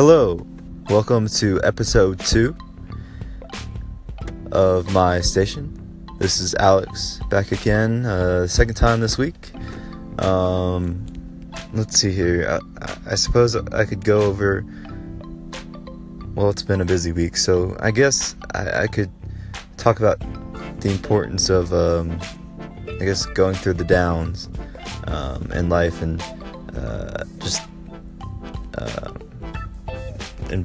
[0.00, 0.46] Hello,
[0.90, 2.54] welcome to episode two
[4.52, 6.06] of my station.
[6.20, 9.50] This is Alex back again, uh, second time this week.
[10.20, 11.04] Um,
[11.72, 12.60] let's see here.
[12.80, 14.64] I, I suppose I could go over.
[16.36, 19.10] Well, it's been a busy week, so I guess I, I could
[19.78, 20.20] talk about
[20.80, 22.20] the importance of, um,
[22.86, 24.48] I guess, going through the downs
[25.08, 26.22] um, in life and
[26.76, 27.67] uh, just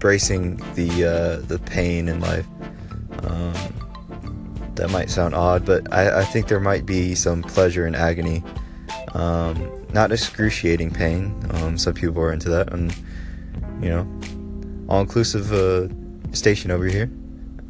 [0.04, 2.46] embracing the uh, the pain in life.
[3.23, 3.54] Um,
[4.75, 8.43] that might sound odd, but I, I, think there might be some pleasure in agony.
[9.14, 11.33] Um, not excruciating pain.
[11.51, 12.93] Um, some people are into that, and
[13.81, 14.05] you know,
[14.89, 15.87] all inclusive uh,
[16.33, 17.09] station over here,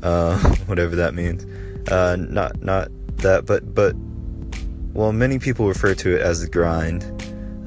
[0.01, 1.45] uh, whatever that means.
[1.91, 3.95] Uh, not not that, but but
[4.93, 7.05] well, many people refer to it as the grind,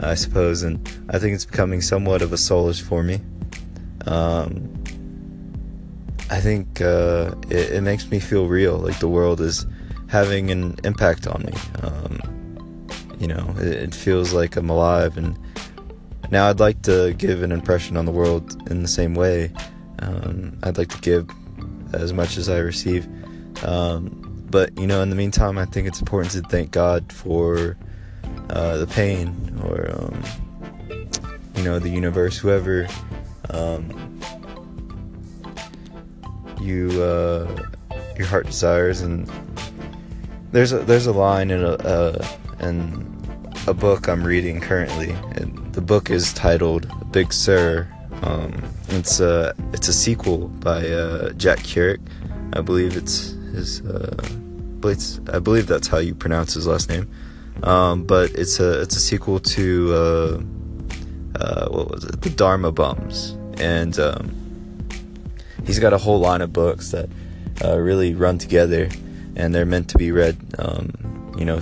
[0.01, 0.77] I suppose, and
[1.11, 3.21] I think it's becoming somewhat of a solace for me.
[4.07, 4.73] Um,
[6.31, 9.67] I think uh, it, it, makes me feel real, like the world is
[10.09, 11.53] having an impact on me.
[11.83, 15.39] Um, you know, it, it, feels like I'm alive, and
[16.31, 19.53] now I'd like to give an impression on the world in the same way.
[20.01, 21.29] Um, I'd like to give
[21.93, 23.09] as much as I receive.
[23.65, 27.77] Um, but you know, in the meantime, I think it's important to thank God for
[28.51, 30.23] uh, the pain, or um,
[31.57, 32.89] you know, the universe, whoever
[33.51, 34.21] um,
[36.61, 37.67] you uh,
[38.17, 39.01] your heart desires.
[39.01, 39.31] And
[40.53, 42.27] there's a there's a line in a uh,
[42.61, 43.05] in
[43.67, 45.11] a book I'm reading currently.
[45.11, 47.89] And the book is titled Big Sur.
[48.23, 52.01] Um, it's a it's a sequel by uh, Jack Kerouac.
[52.53, 53.81] I believe it's his.
[53.83, 54.17] Uh,
[55.33, 57.11] I believe that's how you pronounce his last name.
[57.65, 60.41] Um, but it's a it's a sequel to uh,
[61.41, 62.21] uh, what was it?
[62.21, 64.89] The Dharma Bums, and um,
[65.65, 67.09] he's got a whole line of books that
[67.65, 68.89] uh, really run together,
[69.37, 71.61] and they're meant to be read, um, you know,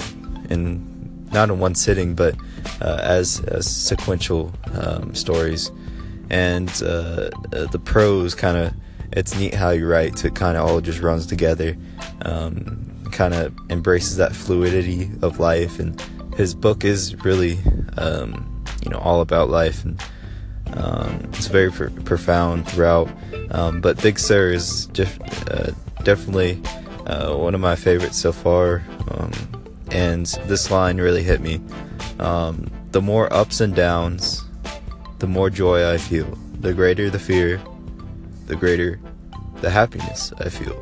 [0.51, 2.35] in not in one sitting, but
[2.81, 5.71] uh, as as sequential um, stories,
[6.31, 8.73] and uh, the prose kind of
[9.13, 10.25] it's neat how you write.
[10.25, 11.77] It kind of all just runs together.
[12.23, 16.01] Um, kind of embraces that fluidity of life, and
[16.37, 17.59] his book is really,
[17.97, 20.03] um, you know, all about life, and
[20.73, 23.09] um, it's very pr- profound throughout.
[23.51, 25.21] Um, but Big Sur is def-
[25.51, 26.61] uh, definitely
[27.07, 29.31] uh, one of my favorites so far, um,
[29.91, 31.61] and this line really hit me.
[32.19, 34.45] Um, the more ups and downs,
[35.19, 36.39] the more joy I feel.
[36.61, 37.61] The greater the fear,
[38.47, 39.01] the greater
[39.61, 40.81] the happiness I feel.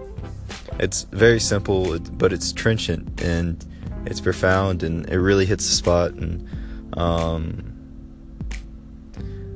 [0.78, 3.64] It's very simple, but it's trenchant and
[4.06, 6.12] it's profound and it really hits the spot.
[6.12, 6.48] And
[6.98, 7.71] um,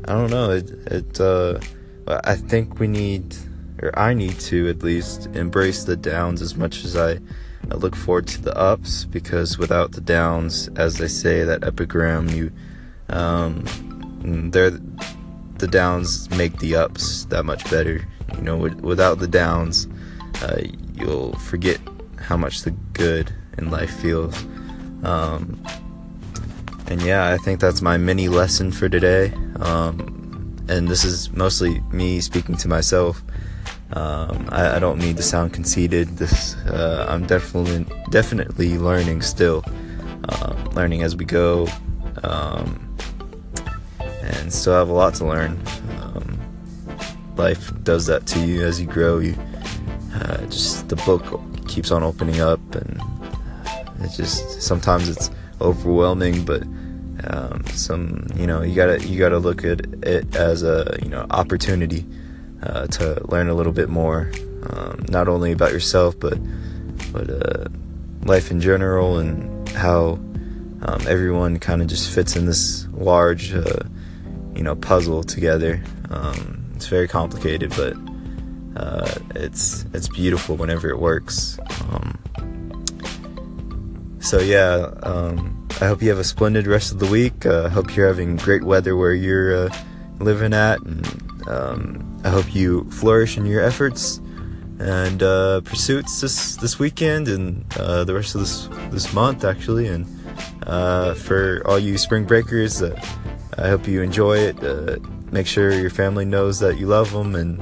[0.08, 0.50] I don't know.
[0.50, 1.58] It, it uh,
[2.06, 3.34] I think we need,
[3.82, 7.18] or I need to at least embrace the downs as much as I,
[7.70, 12.28] I look forward to the ups because without the downs, as they say that epigram,
[12.28, 12.52] you
[13.08, 13.64] um,
[14.52, 14.78] they're
[15.58, 18.06] the downs make the ups that much better.
[18.36, 19.88] You know, without the downs,
[20.42, 20.62] uh,
[20.94, 21.80] you'll forget
[22.18, 24.36] how much the good in life feels.
[25.02, 25.60] Um,
[26.88, 29.32] and yeah, I think that's my mini lesson for today.
[29.60, 33.22] Um, and this is mostly me speaking to myself.
[33.92, 36.08] Um, I, I, don't mean to sound conceited.
[36.18, 39.64] This uh, I'm definitely definitely learning still,
[40.28, 41.68] um, learning as we go,
[42.24, 42.96] um,
[44.00, 45.60] and still have a lot to learn.
[46.00, 46.36] Um,
[47.36, 49.20] life does that to you as you grow.
[49.20, 49.36] You
[50.14, 53.00] uh, just the book keeps on opening up, and
[54.00, 55.30] it's just sometimes it's
[55.60, 56.64] overwhelming, but
[57.24, 61.26] um, some you know you gotta you gotta look at it as a you know
[61.30, 62.04] opportunity
[62.62, 64.30] uh, to learn a little bit more,
[64.70, 66.38] um, not only about yourself but
[67.12, 67.68] but uh,
[68.24, 70.18] life in general and how
[70.82, 73.80] um, everyone kind of just fits in this large uh,
[74.54, 75.82] you know puzzle together.
[76.10, 77.96] Um, it's very complicated, but
[78.76, 81.58] uh, it's it's beautiful whenever it works.
[81.90, 82.18] Um,
[84.20, 87.44] so yeah, um, I hope you have a splendid rest of the week.
[87.44, 89.78] I uh, hope you're having great weather where you're uh,
[90.20, 94.18] living at, and um, I hope you flourish in your efforts
[94.78, 99.86] and uh, pursuits this this weekend and uh, the rest of this this month actually.
[99.88, 100.06] And
[100.62, 105.02] uh, for all you spring breakers, I hope you enjoy it.
[105.30, 107.60] make sure your family knows that you love them and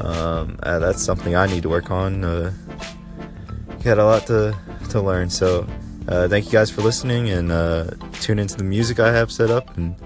[0.00, 2.24] um, uh, that's something I need to work on.
[2.24, 2.52] Uh,
[3.84, 4.56] got a lot to
[4.88, 5.28] to learn.
[5.28, 5.66] So
[6.08, 7.90] uh, thank you guys for listening and uh,
[8.20, 9.76] tune into the music I have set up.
[9.76, 9.96] And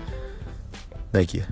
[1.12, 1.44] thank you.